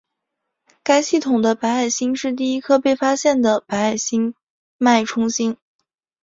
[0.81, 4.33] 该系统的白矮星是第一颗被发现的白矮星
[4.79, 5.55] 脉冲星。